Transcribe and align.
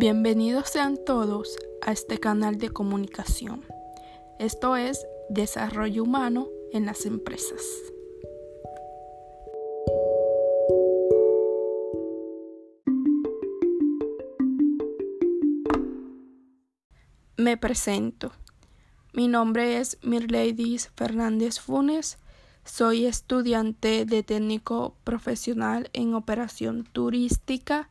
Bienvenidos 0.00 0.68
sean 0.68 0.96
todos 1.04 1.58
a 1.84 1.90
este 1.90 2.20
canal 2.20 2.56
de 2.58 2.70
comunicación. 2.70 3.64
Esto 4.38 4.76
es 4.76 5.04
Desarrollo 5.28 6.04
Humano 6.04 6.46
en 6.72 6.86
las 6.86 7.04
Empresas. 7.04 7.60
Me 17.36 17.56
presento. 17.56 18.30
Mi 19.12 19.26
nombre 19.26 19.78
es 19.78 19.98
Mirleidis 20.02 20.92
Fernández 20.94 21.58
Funes. 21.58 22.18
Soy 22.64 23.06
estudiante 23.06 24.04
de 24.04 24.22
técnico 24.22 24.94
profesional 25.02 25.90
en 25.92 26.14
operación 26.14 26.84
turística 26.84 27.90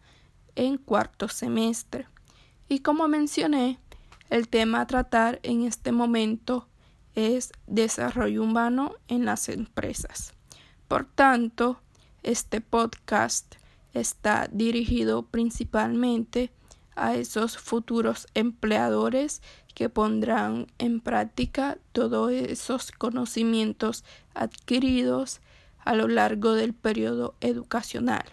en 0.58 0.78
cuarto 0.78 1.30
semestre. 1.30 2.08
Y 2.68 2.80
como 2.80 3.08
mencioné, 3.08 3.80
el 4.30 4.50
tema 4.50 4.82
a 4.82 4.88
tratar 4.88 5.40
en 5.44 5.64
este 5.64 5.94
momento 5.94 6.68
es 7.16 7.52
desarrollo 7.66 8.44
humano 8.44 8.96
en 9.08 9.24
las 9.24 9.48
empresas. 9.48 10.34
Por 10.88 11.06
tanto, 11.06 11.80
este 12.24 12.60
podcast 12.60 13.56
está 13.94 14.50
dirigido 14.52 15.24
principalmente 15.24 16.52
a 16.96 17.16
esos 17.16 17.58
futuros 17.58 18.28
empleadores 18.34 19.42
que 19.76 19.90
pondrán 19.90 20.68
en 20.80 21.00
práctica 21.00 21.78
todos 21.92 22.32
esos 22.32 22.92
conocimientos 22.92 24.04
adquiridos 24.34 25.40
a 25.86 25.94
lo 25.96 26.08
largo 26.08 26.54
del 26.54 26.74
periodo 26.74 27.36
educacional, 27.42 28.26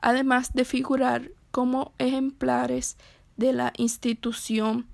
además 0.00 0.52
de 0.54 0.64
figurar 0.64 1.30
como 1.52 1.92
ejemplares 1.98 2.96
de 3.36 3.52
la 3.52 3.72
institución 3.76 4.88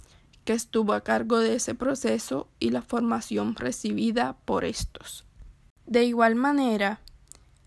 que 0.45 0.53
estuvo 0.53 0.93
a 0.93 1.03
cargo 1.03 1.39
de 1.39 1.55
ese 1.55 1.75
proceso 1.75 2.49
y 2.59 2.71
la 2.71 2.83
formación 2.83 3.55
recibida 3.55 4.37
por 4.45 4.65
estos. 4.65 5.25
De 5.87 6.05
igual 6.05 6.35
manera, 6.35 7.01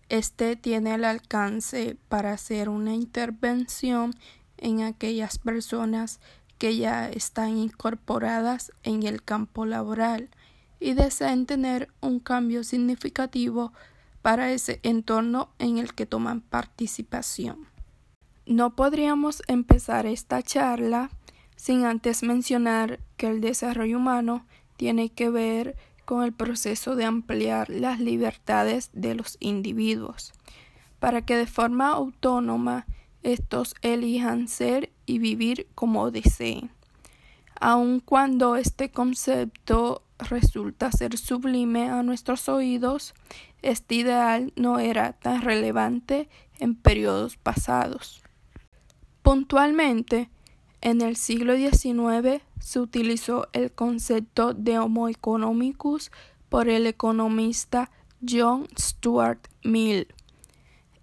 este 0.08 0.56
tiene 0.56 0.94
el 0.94 1.04
alcance 1.04 1.96
para 2.08 2.32
hacer 2.32 2.68
una 2.68 2.94
intervención 2.94 4.14
en 4.58 4.82
aquellas 4.82 5.38
personas 5.38 6.20
que 6.58 6.76
ya 6.76 7.08
están 7.08 7.56
incorporadas 7.56 8.72
en 8.84 9.02
el 9.04 9.22
campo 9.22 9.66
laboral 9.66 10.30
y 10.78 10.94
desean 10.94 11.46
tener 11.46 11.88
un 12.00 12.20
cambio 12.20 12.62
significativo 12.62 13.72
para 14.22 14.52
ese 14.52 14.78
entorno 14.82 15.50
en 15.58 15.78
el 15.78 15.94
que 15.94 16.06
toman 16.06 16.40
participación. 16.40 17.71
No 18.46 18.74
podríamos 18.74 19.42
empezar 19.46 20.04
esta 20.06 20.42
charla 20.42 21.10
sin 21.54 21.84
antes 21.84 22.24
mencionar 22.24 22.98
que 23.16 23.28
el 23.28 23.40
desarrollo 23.40 23.98
humano 23.98 24.44
tiene 24.76 25.10
que 25.10 25.30
ver 25.30 25.76
con 26.04 26.24
el 26.24 26.32
proceso 26.32 26.96
de 26.96 27.04
ampliar 27.04 27.70
las 27.70 28.00
libertades 28.00 28.90
de 28.92 29.14
los 29.14 29.36
individuos, 29.38 30.32
para 30.98 31.24
que 31.24 31.36
de 31.36 31.46
forma 31.46 31.90
autónoma 31.90 32.86
estos 33.22 33.76
elijan 33.82 34.48
ser 34.48 34.90
y 35.06 35.20
vivir 35.20 35.68
como 35.76 36.10
deseen. 36.10 36.70
Aun 37.60 38.00
cuando 38.00 38.56
este 38.56 38.90
concepto 38.90 40.02
resulta 40.18 40.90
ser 40.90 41.16
sublime 41.16 41.88
a 41.88 42.02
nuestros 42.02 42.48
oídos, 42.48 43.14
este 43.62 43.94
ideal 43.94 44.52
no 44.56 44.80
era 44.80 45.12
tan 45.12 45.42
relevante 45.42 46.28
en 46.58 46.74
periodos 46.74 47.36
pasados. 47.36 48.21
Puntualmente, 49.22 50.30
en 50.80 51.00
el 51.00 51.16
siglo 51.16 51.56
XIX 51.56 52.42
se 52.58 52.80
utilizó 52.80 53.48
el 53.52 53.70
concepto 53.70 54.52
de 54.52 54.78
Homo 54.78 55.08
economicus 55.08 56.10
por 56.48 56.68
el 56.68 56.86
economista 56.86 57.90
John 58.28 58.66
Stuart 58.78 59.48
Mill. 59.62 60.08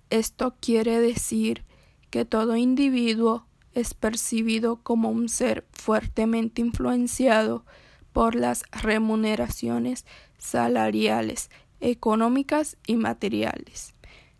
Esto 0.09 0.55
quiere 0.59 0.99
decir 0.99 1.63
que 2.09 2.25
todo 2.25 2.57
individuo 2.57 3.45
es 3.73 3.93
percibido 3.93 4.77
como 4.83 5.09
un 5.09 5.29
ser 5.29 5.65
fuertemente 5.71 6.61
influenciado 6.61 7.63
por 8.11 8.35
las 8.35 8.63
remuneraciones 8.71 10.05
salariales, 10.37 11.49
económicas 11.79 12.77
y 12.85 12.95
materiales, 12.95 13.93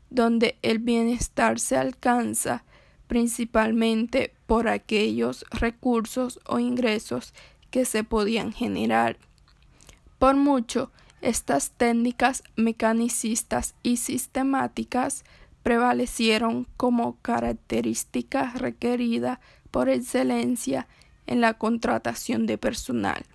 donde 0.09 0.57
el 0.63 0.79
bienestar 0.79 1.59
se 1.59 1.77
alcanza 1.77 2.65
principalmente 3.09 4.35
por 4.45 4.67
aquellos 4.67 5.43
recursos 5.49 6.39
o 6.45 6.59
ingresos 6.59 7.33
que 7.71 7.83
se 7.83 8.03
podían 8.03 8.53
generar. 8.53 9.17
Por 10.19 10.35
mucho, 10.35 10.91
estas 11.19 11.71
técnicas 11.71 12.43
mecanicistas 12.55 13.73
y 13.81 13.97
sistemáticas 13.97 15.23
prevalecieron 15.63 16.67
como 16.77 17.17
característica 17.23 18.53
requerida 18.55 19.41
por 19.71 19.89
excelencia 19.89 20.87
en 21.25 21.41
la 21.41 21.55
contratación 21.55 22.45
de 22.45 22.59
personal. 22.59 23.25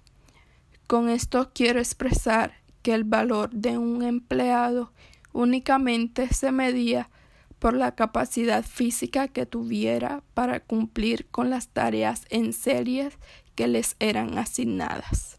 Con 0.87 1.09
esto 1.09 1.51
quiero 1.53 1.81
expresar 1.81 2.55
que 2.83 2.95
el 2.95 3.03
valor 3.03 3.51
de 3.51 3.77
un 3.77 4.05
empleado 4.05 4.93
únicamente 5.33 6.33
se 6.33 6.53
medía 6.53 7.11
por 7.64 7.72
la 7.72 7.94
capacidad 7.94 8.62
física 8.62 9.26
que 9.26 9.47
tuviera 9.47 10.22
para 10.34 10.60
cumplir 10.60 11.25
con 11.30 11.48
las 11.48 11.69
tareas 11.69 12.26
en 12.28 12.52
series 12.52 13.16
que 13.54 13.69
les 13.69 13.97
eran 14.00 14.36
asignadas. 14.36 15.38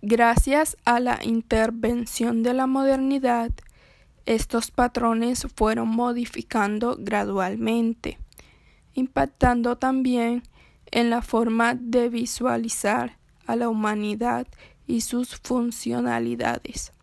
Gracias 0.00 0.78
a 0.86 1.00
la 1.00 1.22
intervención 1.22 2.42
de 2.42 2.54
la 2.54 2.66
modernidad, 2.66 3.50
estos 4.24 4.70
patrones 4.70 5.46
fueron 5.54 5.88
modificando 5.88 6.96
gradualmente, 6.98 8.18
impactando 8.94 9.76
también 9.76 10.44
en 10.90 11.10
la 11.10 11.20
forma 11.20 11.74
de 11.74 12.08
visualizar 12.08 13.18
a 13.46 13.54
la 13.54 13.68
humanidad 13.68 14.46
y 14.86 15.02
sus 15.02 15.36
funcionalidades. 15.36 16.94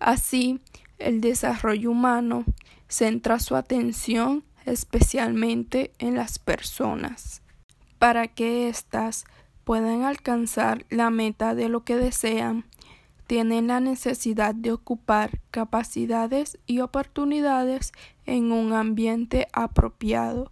Así, 0.00 0.60
el 0.98 1.20
desarrollo 1.20 1.90
humano 1.90 2.44
centra 2.88 3.38
su 3.38 3.56
atención 3.56 4.44
especialmente 4.66 5.92
en 5.98 6.14
las 6.14 6.38
personas, 6.38 7.42
para 7.98 8.28
que 8.28 8.68
éstas 8.68 9.24
puedan 9.64 10.02
alcanzar 10.02 10.84
la 10.90 11.10
meta 11.10 11.54
de 11.54 11.68
lo 11.68 11.84
que 11.84 11.96
desean, 11.96 12.64
tienen 13.26 13.66
la 13.66 13.80
necesidad 13.80 14.54
de 14.54 14.72
ocupar 14.72 15.40
capacidades 15.50 16.58
y 16.66 16.80
oportunidades 16.80 17.92
en 18.24 18.52
un 18.52 18.72
ambiente 18.72 19.48
apropiado 19.52 20.50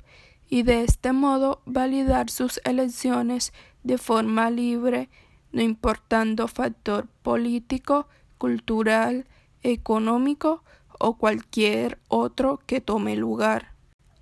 y 0.49 0.63
de 0.63 0.85
este 0.85 1.13
modo 1.13 1.63
validar 1.65 2.31
sus 2.31 2.61
elecciones 2.65 3.53
de 3.83 3.99
forma 3.99 4.51
libre, 4.51 5.09
no 5.53 5.63
importando 5.63 6.49
factor 6.49 7.09
político, 7.23 8.09
cultural, 8.39 9.27
económico 9.73 10.63
o 10.99 11.17
cualquier 11.17 11.99
otro 12.09 12.61
que 12.67 12.81
tome 12.81 13.17
lugar. 13.17 13.73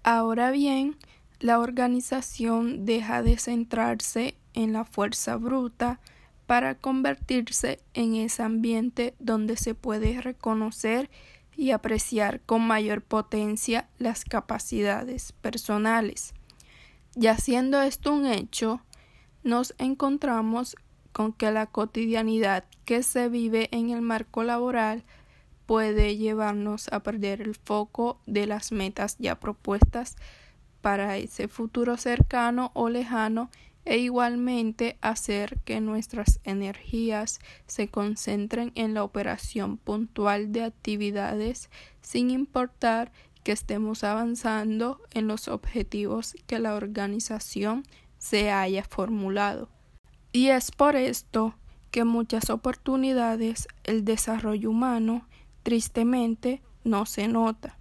Ahora 0.02 0.50
bien, 0.50 0.96
la 1.40 1.60
organización 1.60 2.84
deja 2.84 3.22
de 3.22 3.38
centrarse 3.38 4.36
en 4.54 4.72
la 4.72 4.84
fuerza 4.84 5.36
bruta 5.36 6.00
para 6.46 6.74
convertirse 6.74 7.80
en 7.94 8.14
ese 8.14 8.42
ambiente 8.42 9.14
donde 9.18 9.56
se 9.56 9.74
puede 9.74 10.20
reconocer 10.20 11.10
y 11.56 11.70
apreciar 11.70 12.40
con 12.40 12.66
mayor 12.66 13.02
potencia 13.02 13.88
las 13.98 14.24
capacidades 14.24 15.32
personales. 15.32 16.34
Ya 17.14 17.38
siendo 17.38 17.80
esto 17.82 18.12
un 18.12 18.26
hecho, 18.26 18.80
nos 19.42 19.74
encontramos 19.78 20.76
con 21.12 21.32
que 21.32 21.50
la 21.52 21.66
cotidianidad 21.66 22.64
que 22.84 23.02
se 23.02 23.28
vive 23.28 23.68
en 23.70 23.90
el 23.90 24.02
marco 24.02 24.42
laboral 24.42 25.04
puede 25.66 26.16
llevarnos 26.16 26.92
a 26.92 27.00
perder 27.00 27.40
el 27.40 27.54
foco 27.54 28.20
de 28.26 28.46
las 28.46 28.72
metas 28.72 29.16
ya 29.18 29.38
propuestas 29.40 30.16
para 30.80 31.16
ese 31.16 31.48
futuro 31.48 31.96
cercano 31.96 32.70
o 32.74 32.88
lejano 32.88 33.50
e 33.84 33.98
igualmente 33.98 34.96
hacer 35.00 35.58
que 35.64 35.80
nuestras 35.80 36.40
energías 36.44 37.40
se 37.66 37.88
concentren 37.88 38.72
en 38.74 38.94
la 38.94 39.04
operación 39.04 39.76
puntual 39.76 40.52
de 40.52 40.64
actividades 40.64 41.70
sin 42.00 42.30
importar 42.30 43.12
que 43.42 43.52
estemos 43.52 44.04
avanzando 44.04 45.00
en 45.12 45.26
los 45.26 45.48
objetivos 45.48 46.34
que 46.46 46.58
la 46.58 46.74
organización 46.74 47.84
se 48.18 48.50
haya 48.50 48.84
formulado. 48.84 49.68
Y 50.32 50.48
es 50.48 50.70
por 50.70 50.96
esto 50.96 51.54
que 51.90 52.04
muchas 52.04 52.50
oportunidades 52.50 53.68
el 53.84 54.04
desarrollo 54.04 54.70
humano 54.70 55.28
tristemente 55.64 56.62
no 56.84 57.06
se 57.06 57.26
nota, 57.26 57.76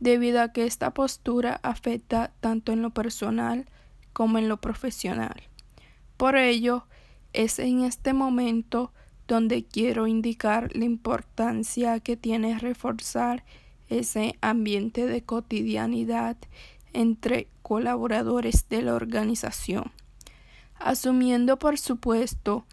debido 0.00 0.42
a 0.42 0.52
que 0.52 0.64
esta 0.64 0.92
postura 0.92 1.60
afecta 1.62 2.32
tanto 2.40 2.72
en 2.72 2.82
lo 2.82 2.90
personal 2.90 3.66
como 4.12 4.38
en 4.38 4.48
lo 4.48 4.56
profesional. 4.56 5.42
Por 6.16 6.36
ello, 6.36 6.86
es 7.32 7.60
en 7.60 7.82
este 7.82 8.12
momento 8.12 8.92
donde 9.28 9.62
quiero 9.62 10.08
indicar 10.08 10.74
la 10.74 10.84
importancia 10.84 12.00
que 12.00 12.16
tiene 12.16 12.58
reforzar 12.58 13.44
ese 13.88 14.36
ambiente 14.40 15.06
de 15.06 15.22
cotidianidad 15.22 16.36
entre 16.92 17.46
colaboradores 17.62 18.68
de 18.68 18.82
la 18.82 18.94
organización, 18.94 19.92
asumiendo 20.78 21.58
por 21.58 21.78
supuesto 21.78 22.64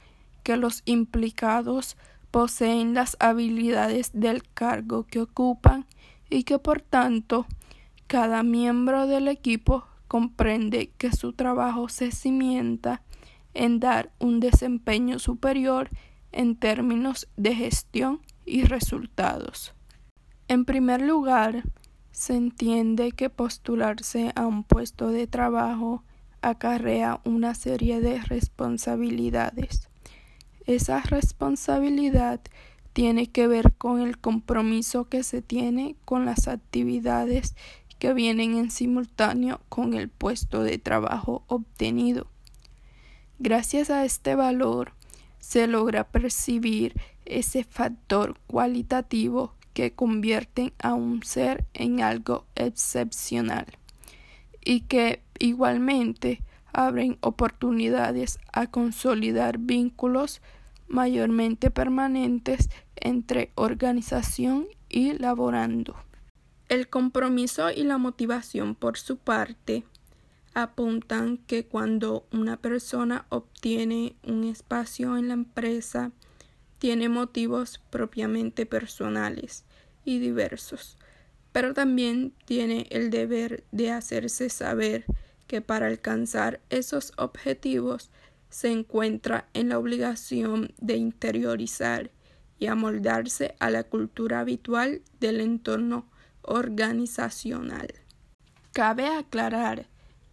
que 0.44 0.58
los 0.58 0.82
implicados 0.86 1.98
poseen 2.38 2.94
las 2.94 3.18
habilidades 3.20 4.12
del 4.14 4.44
cargo 4.44 5.08
que 5.08 5.22
ocupan 5.22 5.88
y 6.30 6.44
que 6.44 6.60
por 6.60 6.82
tanto 6.82 7.48
cada 8.06 8.44
miembro 8.44 9.08
del 9.08 9.28
equipo 9.28 9.86
comprende 10.08 10.92
que 11.00 11.12
su 11.12 11.34
trabajo 11.34 11.90
se 11.90 12.12
cimienta 12.12 13.02
en 13.56 13.80
dar 13.80 14.12
un 14.20 14.40
desempeño 14.40 15.18
superior 15.18 15.90
en 16.32 16.56
términos 16.56 17.28
de 17.38 17.56
gestión 17.56 18.22
y 18.46 18.66
resultados. 18.66 19.74
En 20.48 20.64
primer 20.64 21.02
lugar, 21.02 21.64
se 22.12 22.36
entiende 22.36 23.14
que 23.14 23.32
postularse 23.32 24.32
a 24.36 24.46
un 24.46 24.64
puesto 24.64 25.08
de 25.08 25.26
trabajo 25.26 26.04
acarrea 26.44 27.20
una 27.26 27.56
serie 27.56 28.00
de 28.00 28.22
responsabilidades. 28.22 29.90
Esa 30.68 31.02
responsabilidad 31.02 32.42
tiene 32.92 33.28
que 33.28 33.48
ver 33.48 33.74
con 33.74 34.02
el 34.02 34.18
compromiso 34.18 35.06
que 35.06 35.24
se 35.24 35.42
tiene 35.42 35.96
con 36.04 36.26
las 36.26 36.50
actividades 36.50 37.56
que 38.00 38.14
vienen 38.14 38.58
en 38.58 38.70
simultáneo 38.70 39.62
con 39.70 39.94
el 39.94 40.10
puesto 40.10 40.64
de 40.64 40.78
trabajo 40.78 41.44
obtenido. 41.48 42.28
Gracias 43.40 43.90
a 43.90 44.04
este 44.04 44.36
valor 44.36 44.92
se 45.40 45.68
logra 45.68 46.04
percibir 46.04 47.00
ese 47.26 47.64
factor 47.64 48.38
cualitativo 48.48 49.54
que 49.74 49.94
convierten 49.94 50.74
a 50.80 50.96
un 50.96 51.24
ser 51.24 51.66
en 51.74 52.02
algo 52.02 52.46
excepcional 52.56 53.68
y 54.66 54.82
que 54.82 55.22
igualmente 55.40 56.42
abren 56.74 57.18
oportunidades 57.22 58.40
a 58.52 58.68
consolidar 58.68 59.60
vínculos 59.60 60.42
mayormente 60.88 61.72
permanentes 61.72 62.70
entre 62.96 63.52
organización 63.56 64.68
y 64.90 65.14
laborando. 65.14 65.96
El 66.70 66.90
compromiso 66.90 67.72
y 67.72 67.84
la 67.84 67.98
motivación 67.98 68.76
por 68.76 68.98
su 68.98 69.18
parte 69.18 69.84
apuntan 70.54 71.38
que 71.38 71.66
cuando 71.66 72.26
una 72.32 72.58
persona 72.58 73.26
obtiene 73.30 74.16
un 74.24 74.44
espacio 74.44 75.16
en 75.18 75.28
la 75.28 75.36
empresa, 75.36 76.12
tiene 76.80 77.10
motivos 77.10 77.80
propiamente 77.90 78.66
personales 78.66 79.66
y 80.04 80.20
diversos, 80.20 80.98
pero 81.52 81.74
también 81.74 82.34
tiene 82.46 82.88
el 82.90 83.10
deber 83.10 83.64
de 83.72 83.92
hacerse 83.92 84.50
saber 84.50 85.06
que 85.48 85.62
para 85.62 85.88
alcanzar 85.88 86.60
esos 86.70 87.14
objetivos 87.18 88.12
se 88.50 88.72
encuentra 88.72 89.50
en 89.54 89.70
la 89.70 89.80
obligación 89.80 90.74
de 90.78 90.98
interiorizar 90.98 92.12
y 92.60 92.68
amoldarse 92.68 93.56
a 93.60 93.70
la 93.70 93.84
cultura 93.84 94.40
habitual 94.40 95.02
del 95.20 95.42
entorno 95.42 96.10
organizacional. 96.42 97.88
Cabe 98.72 99.08
aclarar 99.08 99.88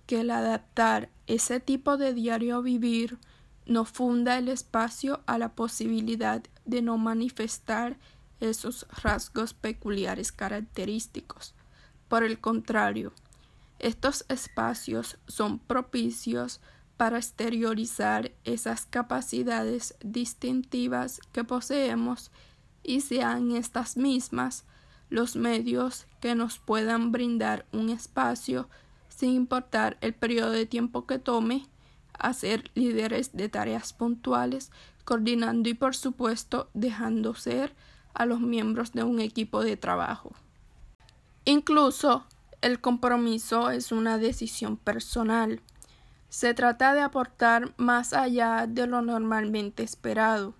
que 0.06 0.20
el 0.20 0.30
adaptar 0.30 1.10
ese 1.26 1.60
tipo 1.60 1.96
de 1.96 2.14
diario 2.14 2.62
vivir 2.62 3.18
no 3.66 3.84
funda 3.84 4.38
el 4.38 4.48
espacio 4.48 5.22
a 5.26 5.38
la 5.38 5.54
posibilidad 5.54 6.42
de 6.64 6.82
no 6.82 6.98
manifestar 6.98 7.98
esos 8.40 8.86
rasgos 9.02 9.54
peculiares 9.54 10.32
característicos. 10.32 11.54
Por 12.08 12.24
el 12.24 12.38
contrario, 12.38 13.12
estos 13.78 14.24
espacios 14.28 15.18
son 15.26 15.58
propicios 15.58 16.60
para 16.96 17.18
exteriorizar 17.18 18.32
esas 18.44 18.86
capacidades 18.86 19.96
distintivas 20.02 21.20
que 21.32 21.44
poseemos 21.44 22.30
y 22.82 23.00
sean 23.00 23.52
estas 23.52 23.96
mismas 23.96 24.64
los 25.10 25.36
medios 25.36 26.06
que 26.20 26.34
nos 26.34 26.58
puedan 26.58 27.12
brindar 27.12 27.66
un 27.72 27.90
espacio 27.90 28.68
sin 29.08 29.30
importar 29.30 29.96
el 30.00 30.14
periodo 30.14 30.50
de 30.50 30.66
tiempo 30.66 31.06
que 31.06 31.18
tome 31.18 31.66
a 32.18 32.32
ser 32.32 32.70
líderes 32.74 33.36
de 33.36 33.48
tareas 33.48 33.92
puntuales, 33.92 34.70
coordinando 35.04 35.68
y 35.68 35.74
por 35.74 35.94
supuesto 35.94 36.70
dejando 36.74 37.34
ser 37.34 37.74
a 38.12 38.26
los 38.26 38.40
miembros 38.40 38.92
de 38.92 39.02
un 39.02 39.20
equipo 39.20 39.62
de 39.62 39.76
trabajo. 39.76 40.32
Incluso 41.44 42.24
el 42.62 42.80
compromiso 42.80 43.70
es 43.70 43.92
una 43.92 44.16
decisión 44.18 44.76
personal. 44.76 45.60
Se 46.34 46.52
trata 46.52 46.94
de 46.94 47.00
aportar 47.00 47.72
más 47.76 48.12
allá 48.12 48.66
de 48.68 48.88
lo 48.88 49.02
normalmente 49.02 49.84
esperado. 49.84 50.56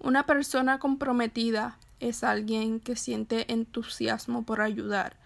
Una 0.00 0.26
persona 0.26 0.80
comprometida 0.80 1.78
es 2.00 2.24
alguien 2.24 2.80
que 2.80 2.96
siente 2.96 3.52
entusiasmo 3.52 4.44
por 4.44 4.60
ayudar, 4.60 5.16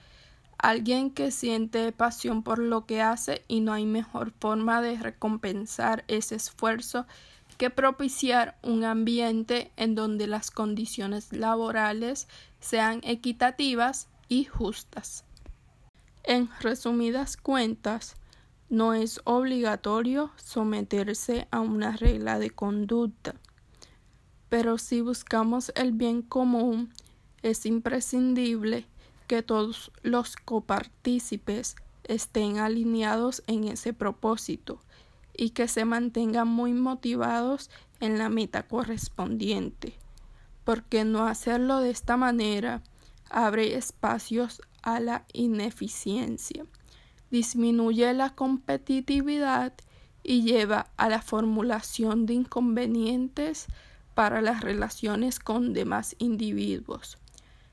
alguien 0.58 1.10
que 1.10 1.30
siente 1.30 1.92
pasión 1.92 2.42
por 2.42 2.58
lo 2.58 2.84
que 2.84 3.00
hace 3.00 3.42
y 3.48 3.60
no 3.60 3.72
hay 3.72 3.86
mejor 3.86 4.34
forma 4.38 4.82
de 4.82 4.98
recompensar 4.98 6.04
ese 6.08 6.34
esfuerzo 6.34 7.06
que 7.56 7.70
propiciar 7.70 8.58
un 8.62 8.84
ambiente 8.84 9.72
en 9.78 9.94
donde 9.94 10.26
las 10.26 10.50
condiciones 10.50 11.32
laborales 11.32 12.28
sean 12.60 13.00
equitativas 13.02 14.08
y 14.28 14.44
justas. 14.44 15.24
En 16.22 16.50
resumidas 16.60 17.38
cuentas, 17.38 18.16
no 18.70 18.94
es 18.94 19.20
obligatorio 19.24 20.30
someterse 20.36 21.48
a 21.50 21.60
una 21.60 21.96
regla 21.96 22.38
de 22.38 22.50
conducta, 22.50 23.34
pero 24.48 24.78
si 24.78 25.00
buscamos 25.00 25.72
el 25.74 25.92
bien 25.92 26.22
común, 26.22 26.94
es 27.42 27.66
imprescindible 27.66 28.86
que 29.26 29.42
todos 29.42 29.90
los 30.02 30.36
copartícipes 30.36 31.74
estén 32.04 32.58
alineados 32.58 33.42
en 33.48 33.64
ese 33.64 33.92
propósito 33.92 34.80
y 35.36 35.50
que 35.50 35.66
se 35.66 35.84
mantengan 35.84 36.46
muy 36.46 36.72
motivados 36.72 37.70
en 37.98 38.18
la 38.18 38.28
meta 38.28 38.68
correspondiente, 38.68 39.94
porque 40.64 41.04
no 41.04 41.26
hacerlo 41.26 41.80
de 41.80 41.90
esta 41.90 42.16
manera 42.16 42.82
abre 43.30 43.76
espacios 43.76 44.62
a 44.82 45.00
la 45.00 45.24
ineficiencia, 45.32 46.64
disminuye 47.30 48.12
la 48.14 48.34
competitividad 48.34 49.72
y 50.22 50.42
lleva 50.42 50.90
a 50.96 51.08
la 51.08 51.22
formulación 51.22 52.26
de 52.26 52.34
inconvenientes 52.34 53.66
para 54.14 54.42
las 54.42 54.60
relaciones 54.60 55.38
con 55.38 55.72
demás 55.72 56.14
individuos, 56.18 57.18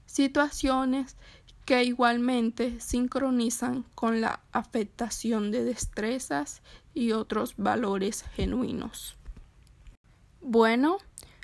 situaciones 0.06 1.18
que 1.66 1.84
igualmente 1.84 2.80
sincronizan 2.80 3.84
con 3.94 4.22
la 4.22 4.40
afectación 4.54 5.52
de 5.52 5.66
destrezas 5.66 6.62
y 6.94 7.12
otros 7.12 7.56
valores 7.58 8.24
genuinos. 8.36 9.18
Bueno, 10.40 11.00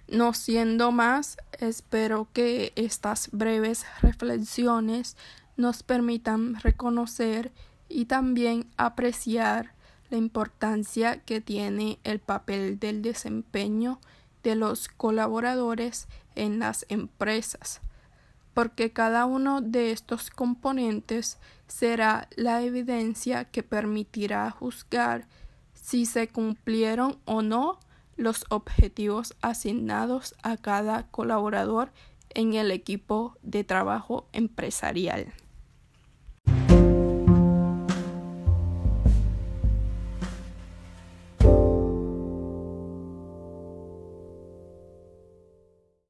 no 0.07 0.33
siendo 0.33 0.93
más, 0.93 1.37
espero 1.59 2.29
que 2.31 2.71
estas 2.77 3.29
breves 3.31 3.85
reflexiones 4.01 5.17
nos 5.57 5.83
permitan 5.83 6.55
reconocer 6.61 7.51
y 7.93 8.05
también 8.05 8.65
apreciar 8.77 9.73
la 10.09 10.17
importancia 10.17 11.21
que 11.21 11.41
tiene 11.41 11.99
el 12.03 12.19
papel 12.19 12.79
del 12.79 13.01
desempeño 13.01 13.99
de 14.43 14.55
los 14.55 14.87
colaboradores 14.87 16.07
en 16.35 16.59
las 16.59 16.85
empresas 16.89 17.81
porque 18.53 18.91
cada 18.91 19.25
uno 19.25 19.61
de 19.61 19.91
estos 19.91 20.29
componentes 20.29 21.37
será 21.67 22.27
la 22.35 22.61
evidencia 22.61 23.45
que 23.45 23.63
permitirá 23.63 24.49
juzgar 24.51 25.27
si 25.73 26.05
se 26.05 26.27
cumplieron 26.27 27.17
o 27.25 27.41
no 27.41 27.79
los 28.15 28.45
objetivos 28.49 29.35
asignados 29.41 30.35
a 30.43 30.57
cada 30.57 31.07
colaborador 31.07 31.91
en 32.29 32.53
el 32.53 32.71
equipo 32.71 33.35
de 33.41 33.63
trabajo 33.63 34.27
empresarial. 34.33 35.33